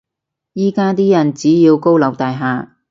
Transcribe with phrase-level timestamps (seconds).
[0.53, 2.69] 依家啲人只要高樓大廈